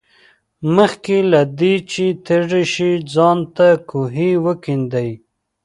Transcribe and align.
مخکې 0.75 1.17
له 1.31 1.41
دې 1.59 1.73
چې 1.91 2.05
تږي 2.25 2.63
شې 2.73 2.91
ځان 3.13 3.37
ته 3.55 3.67
کوهی 3.89 4.31
وکیندئ. 4.45 5.11